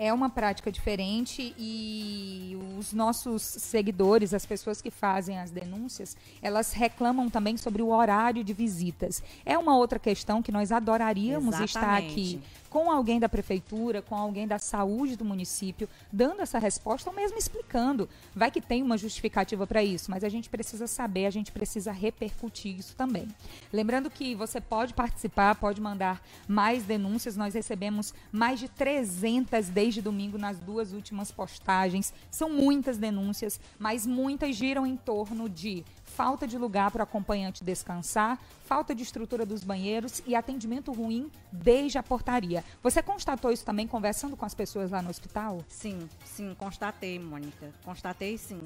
é 0.00 0.10
uma 0.14 0.30
prática 0.30 0.72
diferente 0.72 1.54
e 1.58 2.56
os 2.78 2.94
nossos 2.94 3.42
seguidores, 3.42 4.32
as 4.32 4.46
pessoas 4.46 4.80
que 4.80 4.90
fazem 4.90 5.38
as 5.38 5.50
denúncias, 5.50 6.16
elas 6.40 6.72
reclamam 6.72 7.28
também 7.28 7.58
sobre 7.58 7.82
o 7.82 7.88
horário 7.90 8.42
de 8.42 8.54
visitas. 8.54 9.22
É 9.44 9.58
uma 9.58 9.76
outra 9.76 9.98
questão 9.98 10.40
que 10.40 10.50
nós 10.50 10.72
adoraríamos 10.72 11.54
Exatamente. 11.60 11.68
estar 11.68 11.96
aqui 11.98 12.40
com 12.70 12.90
alguém 12.90 13.18
da 13.18 13.28
prefeitura, 13.28 14.00
com 14.00 14.14
alguém 14.14 14.46
da 14.46 14.58
saúde 14.58 15.16
do 15.16 15.24
município, 15.24 15.88
dando 16.10 16.40
essa 16.40 16.58
resposta 16.58 17.10
ou 17.10 17.16
mesmo 17.16 17.36
explicando. 17.36 18.08
Vai 18.34 18.50
que 18.50 18.60
tem 18.60 18.82
uma 18.82 18.96
justificativa 18.96 19.66
para 19.66 19.82
isso, 19.82 20.10
mas 20.10 20.22
a 20.22 20.28
gente 20.28 20.48
precisa 20.48 20.86
saber, 20.86 21.26
a 21.26 21.30
gente 21.30 21.50
precisa 21.50 21.90
repercutir 21.90 22.78
isso 22.78 22.94
também. 22.94 23.28
Lembrando 23.72 24.08
que 24.08 24.36
você 24.36 24.60
pode 24.60 24.94
participar, 24.94 25.56
pode 25.56 25.80
mandar 25.80 26.22
mais 26.46 26.84
denúncias. 26.84 27.36
Nós 27.36 27.54
recebemos 27.54 28.14
mais 28.30 28.60
de 28.60 28.68
300 28.68 29.68
desde 29.68 30.00
domingo 30.00 30.38
nas 30.38 30.60
duas 30.60 30.92
últimas 30.92 31.32
postagens. 31.32 32.14
São 32.30 32.48
muitas 32.48 32.96
denúncias, 32.96 33.58
mas 33.78 34.06
muitas 34.06 34.54
giram 34.54 34.86
em 34.86 34.96
torno 34.96 35.48
de 35.48 35.84
falta 36.10 36.46
de 36.46 36.58
lugar 36.58 36.90
para 36.90 37.00
o 37.00 37.02
acompanhante 37.04 37.64
descansar, 37.64 38.38
falta 38.64 38.94
de 38.94 39.02
estrutura 39.02 39.46
dos 39.46 39.64
banheiros 39.64 40.22
e 40.26 40.34
atendimento 40.34 40.92
ruim 40.92 41.30
desde 41.50 41.98
a 41.98 42.02
portaria. 42.02 42.64
Você 42.82 43.02
constatou 43.02 43.50
isso 43.50 43.64
também 43.64 43.86
conversando 43.86 44.36
com 44.36 44.44
as 44.44 44.54
pessoas 44.54 44.90
lá 44.90 45.00
no 45.00 45.08
hospital? 45.10 45.64
Sim, 45.68 46.08
sim, 46.24 46.54
constatei, 46.58 47.18
Mônica. 47.18 47.72
Constatei 47.84 48.36
sim. 48.36 48.60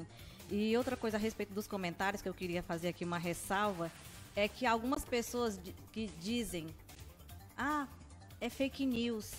E 0.49 0.75
outra 0.75 0.97
coisa 0.97 1.17
a 1.17 1.19
respeito 1.19 1.53
dos 1.53 1.67
comentários 1.67 2.21
que 2.21 2.29
eu 2.29 2.33
queria 2.33 2.61
fazer 2.61 2.89
aqui 2.89 3.05
uma 3.05 3.17
ressalva 3.17 3.91
é 4.35 4.47
que 4.47 4.65
algumas 4.65 5.05
pessoas 5.05 5.59
que 5.91 6.07
dizem: 6.19 6.67
"Ah, 7.57 7.87
é 8.41 8.49
fake 8.49 8.85
news". 8.85 9.31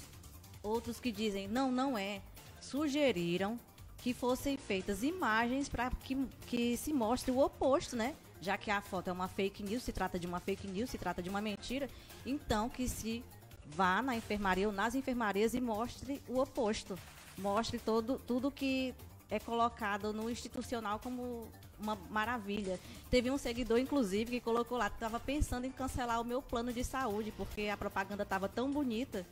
Outros 0.62 0.98
que 0.98 1.12
dizem: 1.12 1.46
"Não, 1.48 1.70
não 1.70 1.96
é". 1.98 2.20
Sugeriram 2.60 3.58
que 4.06 4.14
fossem 4.14 4.56
feitas 4.56 5.02
imagens 5.02 5.68
para 5.68 5.90
que, 5.90 6.16
que 6.46 6.76
se 6.76 6.92
mostre 6.92 7.32
o 7.32 7.40
oposto, 7.40 7.96
né? 7.96 8.14
Já 8.40 8.56
que 8.56 8.70
a 8.70 8.80
foto 8.80 9.10
é 9.10 9.12
uma 9.12 9.26
fake 9.26 9.64
news, 9.64 9.82
se 9.82 9.92
trata 9.92 10.16
de 10.16 10.28
uma 10.28 10.38
fake 10.38 10.68
news, 10.68 10.90
se 10.90 10.96
trata 10.96 11.20
de 11.20 11.28
uma 11.28 11.40
mentira, 11.40 11.90
então 12.24 12.68
que 12.68 12.88
se 12.88 13.24
vá 13.66 14.00
na 14.00 14.14
enfermaria 14.14 14.68
ou 14.68 14.72
nas 14.72 14.94
enfermarias 14.94 15.54
e 15.54 15.60
mostre 15.60 16.22
o 16.28 16.38
oposto. 16.38 16.96
Mostre 17.36 17.80
todo, 17.80 18.16
tudo 18.24 18.48
que 18.48 18.94
é 19.28 19.40
colocado 19.40 20.12
no 20.12 20.30
institucional 20.30 21.00
como 21.00 21.48
uma 21.76 21.96
maravilha. 22.08 22.78
Teve 23.10 23.28
um 23.28 23.36
seguidor, 23.36 23.80
inclusive, 23.80 24.30
que 24.30 24.40
colocou 24.40 24.78
lá, 24.78 24.86
estava 24.86 25.18
pensando 25.18 25.64
em 25.64 25.72
cancelar 25.72 26.20
o 26.20 26.24
meu 26.24 26.40
plano 26.40 26.72
de 26.72 26.84
saúde, 26.84 27.32
porque 27.36 27.62
a 27.62 27.76
propaganda 27.76 28.22
estava 28.22 28.48
tão 28.48 28.70
bonita 28.70 29.26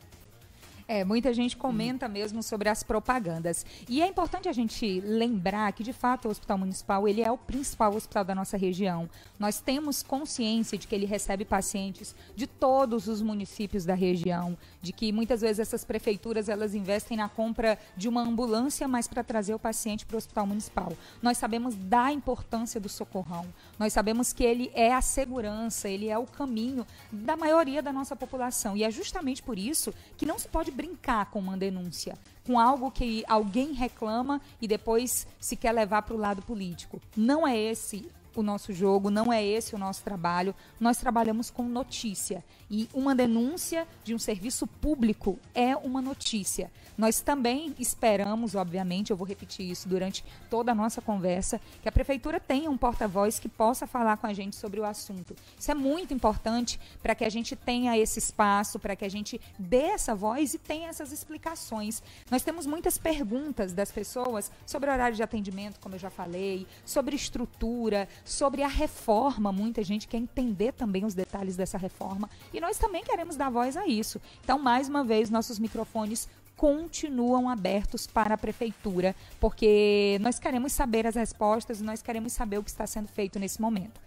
É, 0.87 1.03
muita 1.03 1.33
gente 1.33 1.57
comenta 1.57 2.07
mesmo 2.09 2.43
sobre 2.43 2.69
as 2.69 2.83
propagandas. 2.83 3.65
E 3.89 4.03
é 4.03 4.07
importante 4.07 4.49
a 4.49 4.53
gente 4.53 5.01
lembrar 5.01 5.73
que, 5.73 5.83
de 5.83 5.95
fato, 5.95 6.29
o 6.29 6.31
Hospital 6.31 6.59
Municipal 6.59 7.09
ele 7.09 7.23
é 7.23 7.31
o 7.31 7.39
principal 7.39 7.95
hospital 7.95 8.23
da 8.23 8.35
nossa 8.35 8.59
região. 8.59 9.09
Nós 9.39 9.61
temos 9.61 10.03
consciência 10.03 10.77
de 10.77 10.87
que 10.87 10.95
ele 10.95 11.07
recebe 11.07 11.45
pacientes 11.45 12.15
de 12.37 12.47
todos 12.47 13.09
os 13.09 13.23
municípios 13.23 13.87
da 13.87 13.95
região, 13.95 14.59
de 14.83 14.93
que 14.93 15.11
muitas 15.11 15.41
vezes 15.41 15.61
essas 15.61 15.85
prefeituras 15.85 16.51
elas 16.51 16.75
investem 16.75 17.17
na 17.17 17.31
compra 17.31 17.79
de 17.97 18.07
uma 18.07 18.21
ambulância, 18.21 18.87
mas 18.87 19.09
para 19.09 19.25
trazer 19.25 19.55
o 19.55 19.59
paciente 19.59 20.05
para 20.05 20.17
o 20.17 20.19
Hospital 20.19 20.47
Municipal. 20.47 20.93
Nós 21.23 21.39
sabemos 21.39 21.75
da 21.75 22.13
importância 22.13 22.79
do 22.79 22.91
socorrão. 22.91 23.47
Nós 23.79 23.93
sabemos 23.93 24.35
que 24.35 24.45
ele 24.45 24.71
é 24.75 24.93
a 24.93 25.01
segurança, 25.01 25.89
ele 25.89 26.09
é 26.09 26.19
o 26.19 26.27
caminho 26.27 26.87
da 27.11 27.37
maioria 27.37 27.83
da 27.83 27.93
nossa 27.93 28.15
população. 28.15 28.77
E 28.77 28.85
é 28.85 28.91
justamente 28.91 29.43
por 29.43 29.59
isso 29.59 29.95
que 30.19 30.27
não 30.27 30.39
se 30.39 30.47
pode 30.47 30.74
brincar 30.75 31.31
com 31.31 31.39
uma 31.39 31.57
denúncia, 31.57 32.19
com 32.45 32.59
algo 32.59 32.91
que 32.91 33.25
alguém 33.27 33.73
reclama 33.73 34.41
e 34.61 34.69
depois 34.69 35.27
se 35.41 35.57
quer 35.57 35.73
levar 35.73 36.03
para 36.03 36.15
o 36.15 36.19
lado 36.19 36.43
político. 36.43 37.01
Não 37.17 37.47
é 37.47 37.57
esse 37.57 38.07
o 38.35 38.43
nosso 38.43 38.73
jogo, 38.73 39.11
não 39.11 39.33
é 39.33 39.45
esse 39.45 39.75
o 39.75 39.79
nosso 39.79 40.03
trabalho. 40.03 40.55
Nós 40.81 40.97
trabalhamos 40.97 41.51
com 41.51 41.65
notícia. 41.65 42.45
E 42.71 42.89
uma 42.93 43.15
denúncia 43.15 43.87
de 44.03 44.15
um 44.15 44.19
serviço 44.19 44.67
público 44.67 45.39
é 45.55 45.77
uma 45.77 46.01
notícia. 46.01 46.71
Nós 46.97 47.21
também 47.21 47.75
esperamos, 47.79 48.55
obviamente, 48.55 49.11
eu 49.11 49.17
vou 49.17 49.27
repetir 49.27 49.69
isso 49.69 49.89
durante 49.89 50.25
toda 50.49 50.73
a 50.73 50.75
nossa 50.75 51.03
conversa, 51.03 51.61
que 51.83 51.89
a 51.89 51.93
prefeitura 51.93 52.39
tenha 52.39 52.71
um 52.71 52.77
porta-voz 52.77 53.39
que 53.39 53.49
possa 53.49 53.87
falar 53.87 54.17
com 54.17 54.27
a 54.27 54.33
gente 54.33 54.55
sobre 54.55 54.79
o 54.79 54.85
assunto. 54.85 55.35
Isso 55.59 55.71
é 55.71 55.75
muito 55.75 56.15
importante 56.15 56.79
para 57.03 57.15
que 57.15 57.25
a 57.25 57.29
gente 57.29 57.57
tenha 57.57 57.99
esse 57.99 58.19
espaço, 58.19 58.79
para 58.79 58.95
que 58.95 59.05
a 59.05 59.09
gente 59.09 59.41
dê 59.59 59.83
essa 59.83 60.15
voz 60.15 60.55
e 60.55 60.59
tenha 60.59 60.89
essas 60.89 61.11
explicações. 61.11 62.03
Nós 62.31 62.43
temos 62.43 62.65
muitas 62.65 62.97
perguntas 62.97 63.73
das 63.73 63.91
pessoas 63.91 64.51
sobre 64.65 64.91
horário 64.91 65.17
de 65.17 65.23
atendimento, 65.23 65.81
como 65.81 65.97
eu 65.97 65.99
já 65.99 66.11
falei, 66.11 66.67
sobre 66.85 67.17
estrutura, 67.17 68.09
sobre 68.25 68.63
a 68.63 68.69
reforma. 68.69 69.53
Muita 69.53 69.83
gente 69.83 70.09
quer 70.09 70.17
entender 70.17 70.73
também 70.73 71.05
os 71.05 71.15
detalhes 71.15 71.57
dessa 71.57 71.77
reforma 71.77 72.29
e 72.53 72.61
nós 72.61 72.79
também 72.79 73.05
queremos 73.05 73.37
dar 73.37 73.51
voz 73.51 73.77
a 73.77 73.87
isso. 73.87 74.21
Então, 74.43 74.59
mais 74.59 74.89
uma 74.89 75.05
vez, 75.05 75.31
nossos 75.31 75.59
microfones 75.59 76.29
continuam 76.57 77.49
abertos 77.49 78.07
para 78.07 78.35
a 78.35 78.39
prefeitura, 78.39 79.15
porque 79.41 80.19
nós 80.21 80.39
queremos 80.39 80.73
saber 80.73 81.07
as 81.07 81.15
respostas 81.15 81.81
e 81.81 81.85
nós 81.85 82.01
queremos 82.01 82.33
saber 82.33 82.59
o 82.59 82.63
que 82.63 82.71
está 82.71 82.87
sendo 82.87 83.09
feito 83.09 83.39
nesse 83.39 83.61
momento. 83.61 84.01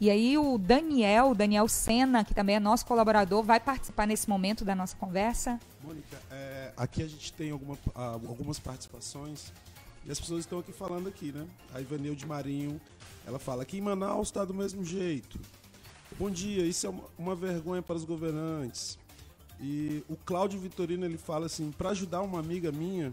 E 0.00 0.10
aí 0.10 0.38
o 0.38 0.56
Daniel, 0.58 1.34
Daniel 1.34 1.66
Sena, 1.66 2.24
que 2.24 2.32
também 2.32 2.54
é 2.54 2.60
nosso 2.60 2.86
colaborador, 2.86 3.42
vai 3.42 3.58
participar 3.58 4.06
nesse 4.06 4.28
momento 4.28 4.64
da 4.64 4.74
nossa 4.74 4.96
conversa. 4.96 5.58
Mônica, 5.82 6.16
é, 6.30 6.72
aqui 6.76 7.02
a 7.02 7.08
gente 7.08 7.32
tem 7.32 7.50
alguma, 7.50 7.76
algumas 7.94 8.60
participações 8.60 9.52
e 10.08 10.10
as 10.10 10.18
pessoas 10.18 10.40
estão 10.40 10.58
aqui 10.58 10.72
falando 10.72 11.06
aqui, 11.06 11.32
né? 11.32 11.46
A 11.74 11.82
Ivanilde 11.82 12.24
Marinho, 12.26 12.80
ela 13.26 13.38
fala 13.38 13.62
que 13.66 13.76
em 13.76 13.80
Manaus 13.82 14.28
está 14.28 14.42
do 14.42 14.54
mesmo 14.54 14.82
jeito. 14.82 15.38
Bom 16.18 16.30
dia, 16.30 16.64
isso 16.64 16.86
é 16.86 16.94
uma 17.18 17.36
vergonha 17.36 17.82
para 17.82 17.94
os 17.94 18.06
governantes. 18.06 18.98
E 19.60 20.02
o 20.08 20.16
Cláudio 20.16 20.58
Vitorino 20.58 21.04
ele 21.04 21.18
fala 21.18 21.44
assim: 21.44 21.70
para 21.70 21.90
ajudar 21.90 22.22
uma 22.22 22.40
amiga 22.40 22.72
minha 22.72 23.12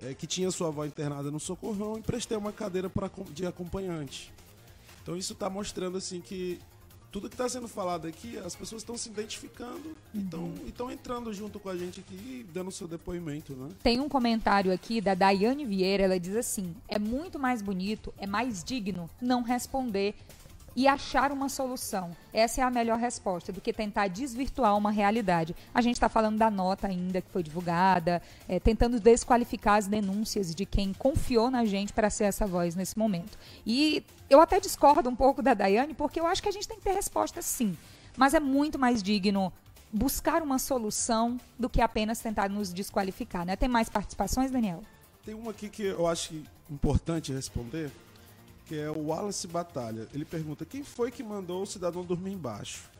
é, 0.00 0.14
que 0.14 0.24
tinha 0.24 0.52
sua 0.52 0.68
avó 0.68 0.84
internada 0.84 1.32
no 1.32 1.40
socorrão, 1.40 1.98
emprestei 1.98 2.36
uma 2.36 2.52
cadeira 2.52 2.88
pra, 2.88 3.10
de 3.32 3.44
acompanhante. 3.44 4.32
Então 5.02 5.16
isso 5.16 5.32
está 5.32 5.50
mostrando 5.50 5.98
assim 5.98 6.20
que 6.20 6.60
tudo 7.14 7.28
que 7.28 7.34
está 7.36 7.48
sendo 7.48 7.68
falado 7.68 8.08
aqui, 8.08 8.36
as 8.38 8.56
pessoas 8.56 8.82
estão 8.82 8.98
se 8.98 9.08
identificando 9.08 9.96
uhum. 10.12 10.52
e 10.64 10.68
estão 10.68 10.90
entrando 10.90 11.32
junto 11.32 11.60
com 11.60 11.68
a 11.68 11.76
gente 11.76 12.00
aqui 12.00 12.16
e 12.16 12.46
dando 12.52 12.72
seu 12.72 12.88
depoimento, 12.88 13.52
né? 13.52 13.68
Tem 13.84 14.00
um 14.00 14.08
comentário 14.08 14.72
aqui 14.72 15.00
da 15.00 15.14
Daiane 15.14 15.64
Vieira, 15.64 16.02
ela 16.02 16.18
diz 16.18 16.34
assim: 16.34 16.74
é 16.88 16.98
muito 16.98 17.38
mais 17.38 17.62
bonito, 17.62 18.12
é 18.18 18.26
mais 18.26 18.64
digno 18.64 19.08
não 19.22 19.42
responder 19.42 20.16
e 20.76 20.88
achar 20.88 21.30
uma 21.30 21.48
solução. 21.48 22.16
Essa 22.32 22.60
é 22.60 22.64
a 22.64 22.70
melhor 22.70 22.98
resposta 22.98 23.52
do 23.52 23.60
que 23.60 23.72
tentar 23.72 24.08
desvirtuar 24.08 24.76
uma 24.76 24.90
realidade. 24.90 25.54
A 25.72 25.80
gente 25.80 25.96
está 25.96 26.08
falando 26.08 26.38
da 26.38 26.50
nota 26.50 26.88
ainda 26.88 27.20
que 27.20 27.30
foi 27.30 27.42
divulgada, 27.42 28.20
é, 28.48 28.58
tentando 28.58 28.98
desqualificar 28.98 29.76
as 29.76 29.86
denúncias 29.86 30.54
de 30.54 30.66
quem 30.66 30.92
confiou 30.92 31.50
na 31.50 31.64
gente 31.64 31.92
para 31.92 32.10
ser 32.10 32.24
essa 32.24 32.46
voz 32.46 32.74
nesse 32.74 32.98
momento. 32.98 33.38
E 33.64 34.04
eu 34.28 34.40
até 34.40 34.58
discordo 34.58 35.08
um 35.08 35.16
pouco 35.16 35.42
da 35.42 35.54
Daiane, 35.54 35.94
porque 35.94 36.18
eu 36.18 36.26
acho 36.26 36.42
que 36.42 36.48
a 36.48 36.52
gente 36.52 36.66
tem 36.66 36.76
que 36.76 36.84
ter 36.84 36.92
resposta 36.92 37.40
sim. 37.40 37.76
Mas 38.16 38.34
é 38.34 38.40
muito 38.40 38.78
mais 38.78 39.02
digno 39.02 39.52
buscar 39.92 40.42
uma 40.42 40.58
solução 40.58 41.38
do 41.56 41.68
que 41.68 41.80
apenas 41.80 42.18
tentar 42.18 42.50
nos 42.50 42.72
desqualificar. 42.72 43.46
Né? 43.46 43.54
Tem 43.54 43.68
mais 43.68 43.88
participações, 43.88 44.50
Daniel? 44.50 44.82
Tem 45.24 45.34
uma 45.34 45.52
aqui 45.52 45.68
que 45.68 45.84
eu 45.84 46.06
acho 46.06 46.34
importante 46.70 47.32
responder 47.32 47.90
que 48.66 48.78
é 48.78 48.90
o 48.90 49.06
Wallace 49.08 49.46
Batalha. 49.46 50.08
Ele 50.12 50.24
pergunta: 50.24 50.64
quem 50.64 50.82
foi 50.82 51.10
que 51.10 51.22
mandou 51.22 51.62
o 51.62 51.66
cidadão 51.66 52.04
dormir 52.04 52.32
embaixo? 52.32 52.90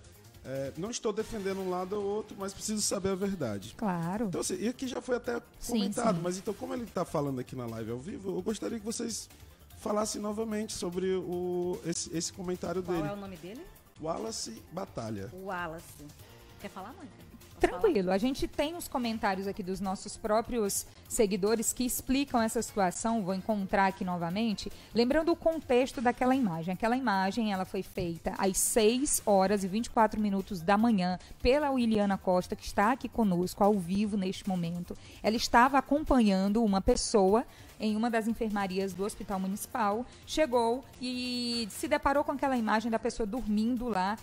É, 0.44 0.72
não 0.76 0.90
estou 0.90 1.10
defendendo 1.10 1.60
um 1.60 1.70
lado 1.70 1.96
ou 1.96 2.04
outro, 2.04 2.36
mas 2.38 2.52
preciso 2.52 2.82
saber 2.82 3.10
a 3.10 3.14
verdade. 3.14 3.74
Claro. 3.78 4.26
Então, 4.26 4.42
assim, 4.42 4.56
e 4.60 4.68
aqui 4.68 4.86
já 4.86 5.00
foi 5.00 5.16
até 5.16 5.40
comentado, 5.66 6.08
sim, 6.08 6.16
sim. 6.16 6.20
mas 6.22 6.36
então, 6.36 6.52
como 6.52 6.74
ele 6.74 6.84
está 6.84 7.02
falando 7.02 7.40
aqui 7.40 7.56
na 7.56 7.64
live 7.64 7.92
ao 7.92 7.98
vivo, 7.98 8.36
eu 8.36 8.42
gostaria 8.42 8.78
que 8.78 8.84
vocês 8.84 9.28
falassem 9.78 10.20
novamente 10.20 10.74
sobre 10.74 11.14
o, 11.14 11.80
esse, 11.86 12.14
esse 12.14 12.30
comentário 12.30 12.82
Qual 12.82 12.94
dele. 12.94 13.08
Qual 13.08 13.16
é 13.16 13.18
o 13.18 13.20
nome 13.20 13.36
dele? 13.38 13.64
Wallace 14.02 14.62
Batalha. 14.70 15.30
Wallace. 15.32 16.04
Quer 16.60 16.68
falar, 16.68 16.92
mãe? 16.92 17.08
Tranquilo, 17.60 18.10
a 18.10 18.18
gente 18.18 18.46
tem 18.48 18.76
os 18.76 18.88
comentários 18.88 19.46
aqui 19.46 19.62
dos 19.62 19.80
nossos 19.80 20.16
próprios 20.16 20.86
seguidores 21.08 21.72
que 21.72 21.84
explicam 21.84 22.42
essa 22.42 22.60
situação, 22.60 23.22
vou 23.22 23.34
encontrar 23.34 23.86
aqui 23.86 24.04
novamente, 24.04 24.70
lembrando 24.94 25.32
o 25.32 25.36
contexto 25.36 26.00
daquela 26.00 26.34
imagem. 26.34 26.74
Aquela 26.74 26.96
imagem, 26.96 27.52
ela 27.52 27.64
foi 27.64 27.82
feita 27.82 28.34
às 28.36 28.58
6 28.58 29.22
horas 29.24 29.64
e 29.64 29.68
24 29.68 30.20
minutos 30.20 30.60
da 30.60 30.76
manhã 30.76 31.18
pela 31.40 31.70
Williana 31.70 32.18
Costa, 32.18 32.56
que 32.56 32.66
está 32.66 32.92
aqui 32.92 33.08
conosco 33.08 33.62
ao 33.62 33.74
vivo 33.74 34.16
neste 34.16 34.48
momento. 34.48 34.96
Ela 35.22 35.36
estava 35.36 35.78
acompanhando 35.78 36.62
uma 36.62 36.80
pessoa 36.80 37.46
em 37.78 37.96
uma 37.96 38.10
das 38.10 38.28
enfermarias 38.28 38.92
do 38.92 39.04
Hospital 39.04 39.40
Municipal, 39.40 40.06
chegou 40.26 40.84
e 41.00 41.66
se 41.70 41.88
deparou 41.88 42.24
com 42.24 42.32
aquela 42.32 42.56
imagem 42.56 42.90
da 42.90 42.98
pessoa 42.98 43.26
dormindo 43.26 43.88
lá 43.88 44.16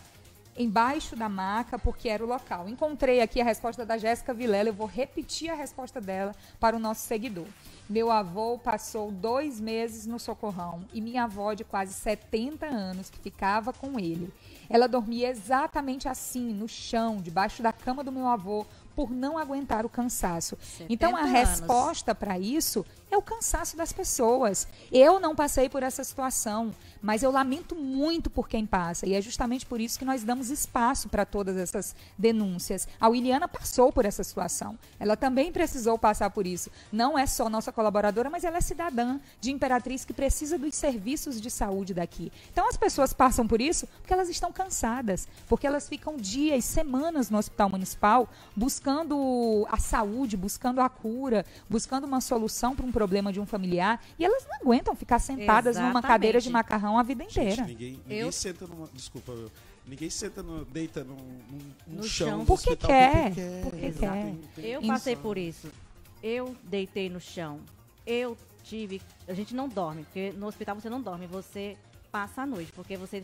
embaixo 0.57 1.15
da 1.15 1.29
maca, 1.29 1.79
porque 1.79 2.09
era 2.09 2.23
o 2.23 2.27
local. 2.27 2.67
Encontrei 2.67 3.21
aqui 3.21 3.39
a 3.41 3.43
resposta 3.43 3.85
da 3.85 3.97
Jéssica 3.97 4.33
Vilela, 4.33 4.69
eu 4.69 4.73
vou 4.73 4.87
repetir 4.87 5.49
a 5.49 5.55
resposta 5.55 6.01
dela 6.01 6.35
para 6.59 6.75
o 6.75 6.79
nosso 6.79 7.01
seguidor. 7.01 7.47
Meu 7.89 8.09
avô 8.09 8.57
passou 8.57 9.11
dois 9.11 9.59
meses 9.59 10.05
no 10.05 10.17
socorrão 10.19 10.85
e 10.93 11.01
minha 11.01 11.25
avó, 11.25 11.53
de 11.53 11.63
quase 11.63 11.93
70 11.93 12.65
anos, 12.65 13.09
que 13.09 13.19
ficava 13.19 13.73
com 13.73 13.99
ele. 13.99 14.31
Ela 14.69 14.87
dormia 14.87 15.29
exatamente 15.29 16.07
assim, 16.07 16.53
no 16.53 16.67
chão, 16.67 17.17
debaixo 17.17 17.61
da 17.61 17.73
cama 17.73 18.03
do 18.03 18.11
meu 18.11 18.27
avô, 18.27 18.65
por 18.95 19.11
não 19.11 19.37
aguentar 19.37 19.85
o 19.85 19.89
cansaço. 19.89 20.57
Então 20.89 21.15
a 21.15 21.23
resposta 21.23 22.13
para 22.15 22.37
isso 22.39 22.85
é 23.09 23.17
o 23.17 23.21
cansaço 23.21 23.75
das 23.75 23.91
pessoas. 23.91 24.67
Eu 24.91 25.19
não 25.19 25.35
passei 25.35 25.67
por 25.67 25.83
essa 25.83 26.03
situação, 26.03 26.71
mas 27.01 27.23
eu 27.23 27.31
lamento 27.31 27.75
muito 27.75 28.29
por 28.29 28.47
quem 28.47 28.65
passa. 28.65 29.07
E 29.07 29.13
é 29.13 29.21
justamente 29.21 29.65
por 29.65 29.81
isso 29.81 29.97
que 29.97 30.05
nós 30.05 30.23
damos 30.23 30.49
espaço 30.49 31.09
para 31.09 31.25
todas 31.25 31.57
essas 31.57 31.95
denúncias. 32.17 32.87
A 32.99 33.07
Williana 33.07 33.47
passou 33.47 33.91
por 33.91 34.05
essa 34.05 34.23
situação. 34.23 34.77
Ela 34.99 35.17
também 35.17 35.51
precisou 35.51 35.97
passar 35.97 36.29
por 36.29 36.45
isso. 36.45 36.69
Não 36.91 37.17
é 37.17 37.25
só 37.25 37.49
nossa 37.49 37.71
colaboradora, 37.71 38.29
mas 38.29 38.43
ela 38.43 38.57
é 38.57 38.61
cidadã 38.61 39.19
de 39.39 39.51
Imperatriz 39.51 40.05
que 40.05 40.13
precisa 40.13 40.57
dos 40.57 40.75
serviços 40.75 41.41
de 41.41 41.49
saúde 41.49 41.93
daqui. 41.93 42.31
Então 42.51 42.67
as 42.67 42.77
pessoas 42.77 43.13
passam 43.13 43.47
por 43.47 43.59
isso 43.59 43.87
porque 43.97 44.13
elas 44.13 44.29
estão 44.29 44.51
cansadas, 44.51 45.27
porque 45.47 45.65
elas 45.65 45.89
ficam 45.89 46.17
dias, 46.17 46.65
semanas 46.65 47.29
no 47.29 47.37
hospital 47.37 47.69
municipal 47.69 48.29
buscando 48.55 49.67
a 49.71 49.77
saúde, 49.77 50.37
buscando 50.37 50.81
a 50.81 50.89
cura, 50.89 51.45
buscando 51.69 52.05
uma 52.05 52.21
solução 52.21 52.75
para 52.75 52.85
um 52.85 52.91
problema 52.91 53.31
de 53.31 53.39
um 53.39 53.45
familiar 53.45 54.01
e 54.19 54.25
elas 54.25 54.45
não 54.47 54.57
aguentam 54.57 54.95
ficar 54.95 55.19
sentadas 55.19 55.75
Exatamente. 55.75 55.93
numa 55.93 56.01
cadeira 56.01 56.39
de 56.39 56.49
macarrão 56.49 56.90
a 56.97 57.03
vida 57.03 57.23
inteira. 57.23 57.55
Gente, 57.55 57.67
ninguém, 57.67 57.91
ninguém 58.03 58.19
eu... 58.19 58.31
senta 58.31 58.67
numa. 58.67 58.87
Desculpa, 58.93 59.33
ninguém 59.85 60.09
senta 60.09 60.41
no, 60.41 60.65
deita 60.65 61.03
num, 61.03 61.15
num, 61.15 61.73
no 61.87 62.03
chão. 62.03 62.27
chão 62.27 62.45
porque, 62.45 62.75
quer, 62.75 63.33
porque 63.63 63.91
quer. 63.91 64.35
Eu 64.57 64.81
passei 64.83 65.15
por 65.15 65.37
isso. 65.37 65.69
Eu 66.21 66.55
deitei 66.63 67.09
no 67.09 67.19
chão. 67.19 67.59
Eu 68.05 68.37
tive. 68.63 69.01
A 69.27 69.33
gente 69.33 69.53
não 69.53 69.67
dorme, 69.67 70.03
porque 70.03 70.31
no 70.31 70.47
hospital 70.47 70.75
você 70.75 70.89
não 70.89 71.01
dorme, 71.01 71.27
você 71.27 71.77
passa 72.11 72.41
a 72.41 72.45
noite, 72.45 72.71
porque 72.71 72.97
você 72.97 73.23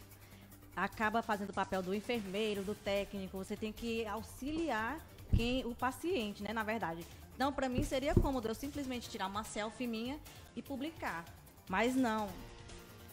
acaba 0.76 1.22
fazendo 1.22 1.50
o 1.50 1.54
papel 1.54 1.82
do 1.82 1.94
enfermeiro, 1.94 2.64
do 2.64 2.76
técnico, 2.76 3.38
você 3.38 3.56
tem 3.56 3.74
que 3.74 4.06
auxiliar 4.06 5.00
quem 5.36 5.66
o 5.66 5.74
paciente, 5.74 6.44
né, 6.44 6.54
na 6.54 6.64
verdade. 6.64 7.06
Então, 7.36 7.52
para 7.52 7.68
mim 7.68 7.84
seria 7.84 8.14
cômodo 8.14 8.48
eu 8.48 8.56
simplesmente 8.56 9.10
tirar 9.10 9.28
uma 9.28 9.44
selfie 9.44 9.88
minha 9.88 10.20
e 10.56 10.62
publicar. 10.62 11.26
Mas 11.70 11.96
não. 11.96 12.30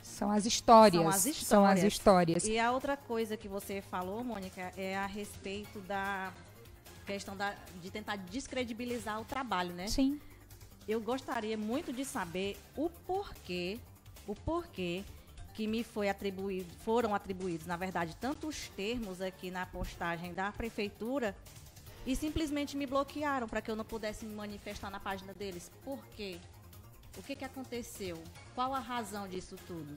São 0.04 0.30
as 0.30 0.44
histórias. 0.44 1.02
São 1.02 1.08
as 1.08 1.26
histórias. 1.26 1.46
São 1.48 1.66
as 1.66 1.82
histórias. 1.82 2.44
E 2.44 2.58
a 2.58 2.70
outra 2.70 2.94
coisa 2.94 3.38
que 3.38 3.48
você 3.48 3.80
falou, 3.80 4.22
Mônica, 4.22 4.70
é 4.76 4.96
a 4.96 5.06
respeito 5.06 5.80
da 5.80 6.30
questão 7.06 7.34
da, 7.34 7.54
de 7.82 7.90
tentar 7.90 8.16
descredibilizar 8.16 9.18
o 9.20 9.24
trabalho, 9.24 9.72
né? 9.72 9.86
Sim. 9.86 10.20
Eu 10.86 11.00
gostaria 11.00 11.56
muito 11.56 11.90
de 11.90 12.04
saber 12.04 12.58
o 12.76 12.90
porquê, 12.90 13.80
o 14.26 14.34
porquê 14.34 15.02
que 15.54 15.66
me 15.66 15.82
foi 15.82 16.10
atribuído, 16.10 16.70
foram 16.84 17.14
atribuídos, 17.14 17.66
na 17.66 17.76
verdade, 17.76 18.14
tantos 18.20 18.68
termos 18.76 19.22
aqui 19.22 19.50
na 19.50 19.64
postagem 19.64 20.34
da 20.34 20.52
prefeitura 20.52 21.34
e 22.04 22.14
simplesmente 22.14 22.76
me 22.76 22.86
bloquearam 22.86 23.48
para 23.48 23.62
que 23.62 23.70
eu 23.70 23.76
não 23.76 23.84
pudesse 23.84 24.26
me 24.26 24.34
manifestar 24.34 24.90
na 24.90 25.00
página 25.00 25.32
deles. 25.32 25.70
Por 25.82 26.04
quê? 26.08 26.38
O 27.16 27.22
que, 27.22 27.36
que 27.36 27.44
aconteceu? 27.44 28.16
Qual 28.54 28.74
a 28.74 28.80
razão 28.80 29.28
disso 29.28 29.56
tudo? 29.66 29.94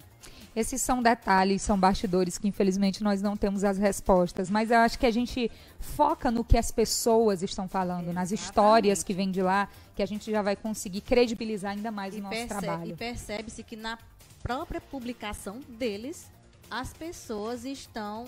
Esses 0.55 0.81
são 0.81 1.01
detalhes, 1.01 1.61
são 1.61 1.79
bastidores 1.79 2.37
que 2.37 2.47
infelizmente 2.47 3.03
nós 3.03 3.21
não 3.21 3.35
temos 3.35 3.63
as 3.63 3.77
respostas, 3.77 4.49
mas 4.49 4.71
eu 4.71 4.77
acho 4.77 4.99
que 4.99 5.05
a 5.05 5.11
gente 5.11 5.51
foca 5.79 6.29
no 6.29 6.43
que 6.43 6.57
as 6.57 6.71
pessoas 6.71 7.41
estão 7.41 7.67
falando, 7.67 8.09
Exatamente. 8.09 8.15
nas 8.15 8.31
histórias 8.31 9.03
que 9.03 9.13
vêm 9.13 9.31
de 9.31 9.41
lá, 9.41 9.67
que 9.95 10.03
a 10.03 10.05
gente 10.05 10.29
já 10.29 10.41
vai 10.41 10.55
conseguir 10.55 11.01
credibilizar 11.01 11.71
ainda 11.71 11.91
mais 11.91 12.15
e 12.15 12.19
o 12.19 12.23
nosso 12.23 12.35
percebe, 12.35 12.61
trabalho. 12.61 12.91
E 12.91 12.97
percebe-se 12.97 13.63
que 13.63 13.75
na 13.75 13.97
própria 14.41 14.79
publicação 14.79 15.59
deles, 15.67 16.29
as 16.69 16.93
pessoas 16.93 17.65
estão 17.65 18.25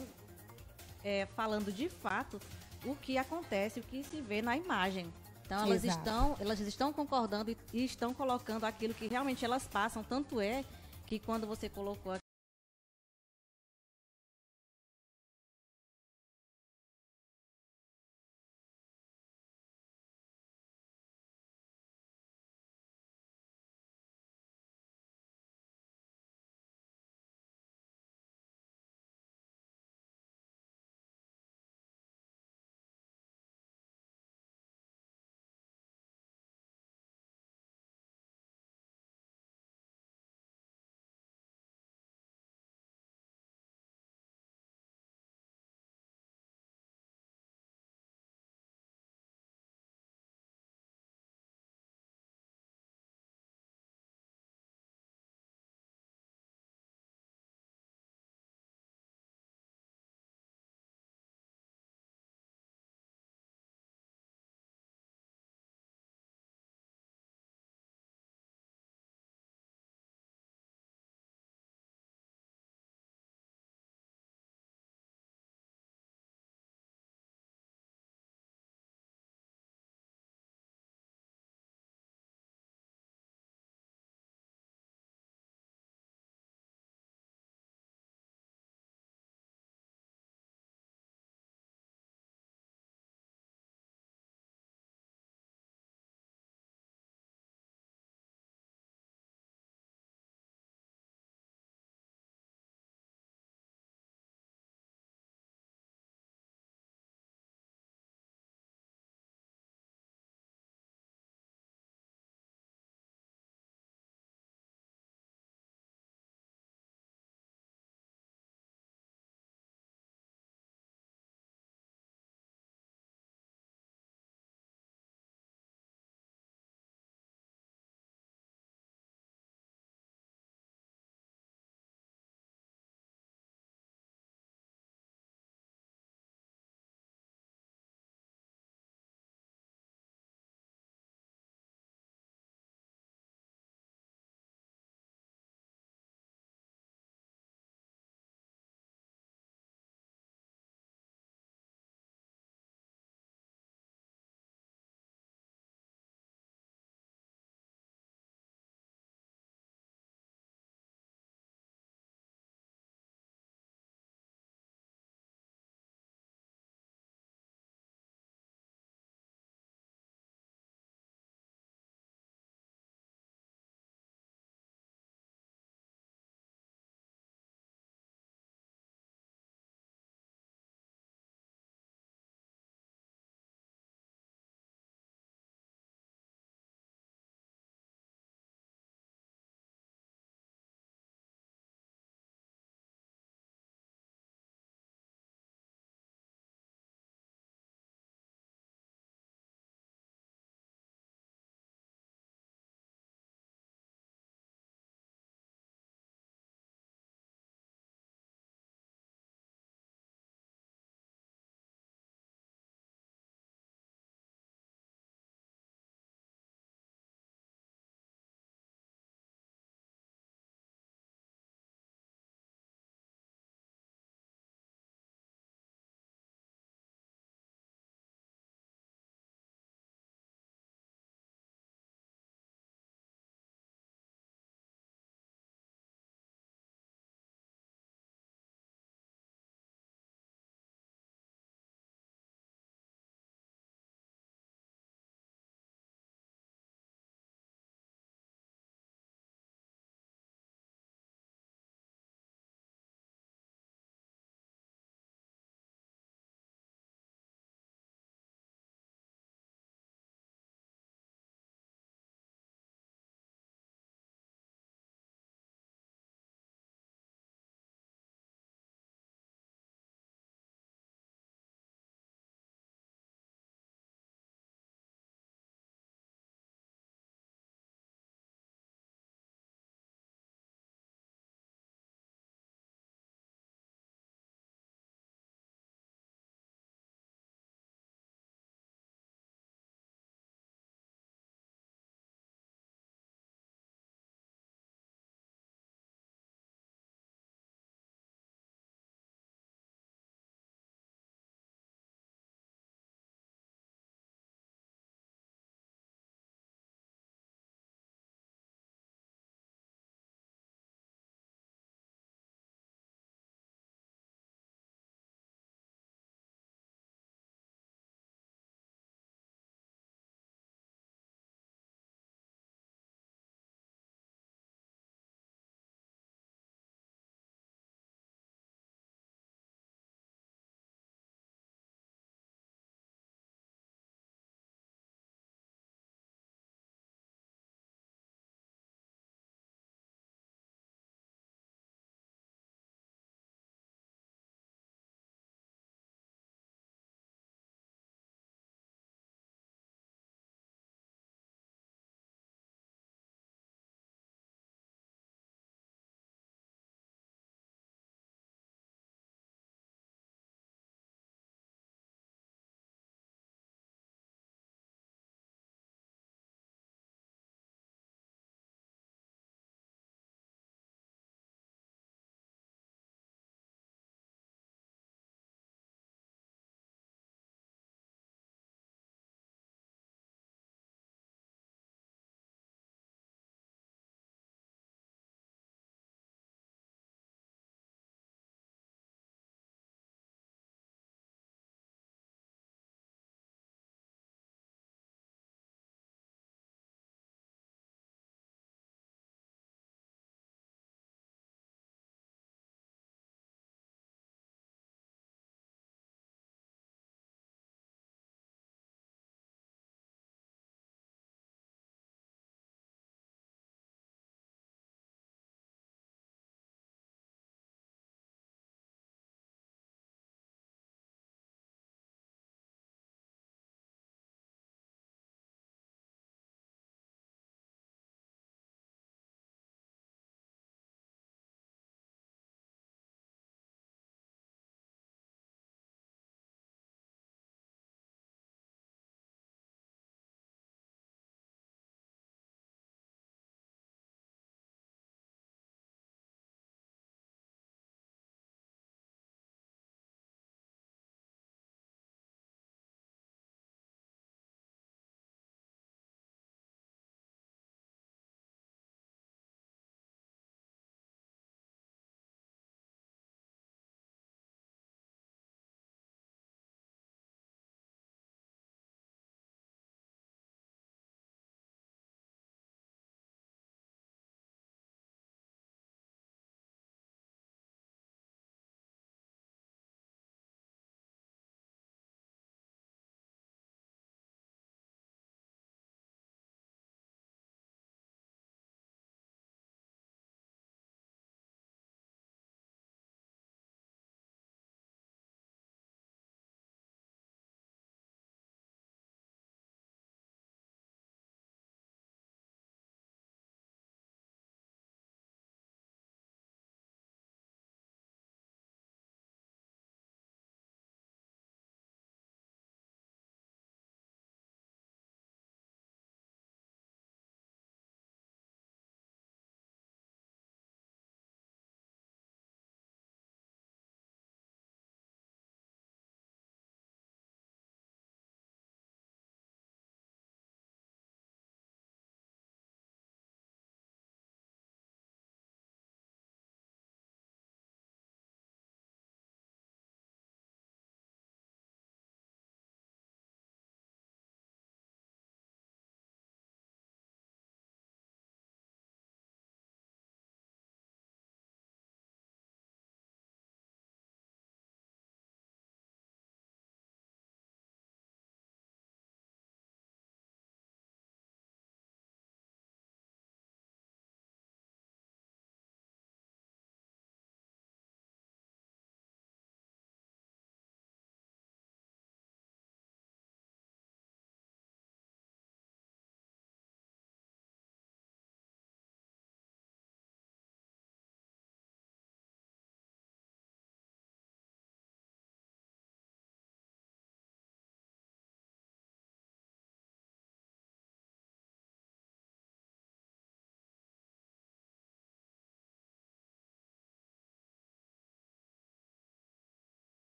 é, 1.04 1.28
falando 1.36 1.72
de 1.72 1.90
fato 1.90 2.40
o 2.86 2.96
que 2.96 3.18
acontece, 3.18 3.80
o 3.80 3.84
que 3.84 4.04
se 4.04 4.22
vê 4.22 4.42
na 4.42 4.56
imagem. 4.56 5.06
Então 5.50 5.64
elas 5.66 5.84
estão, 5.84 6.38
elas 6.40 6.60
estão 6.60 6.94
concordando 6.94 7.50
e, 7.50 7.58
e, 7.74 7.84
estão 7.84 8.14
colocando 8.14 8.66
aquilo 8.66 8.94
que 8.94 9.08
realmente 9.08 9.44
elas 9.44 9.68
passam. 9.68 10.04
Tanto 10.04 10.40
é 10.40 10.64
que 11.08 11.18
quando 11.18 11.48
você 11.48 11.68
colocou 11.68 12.19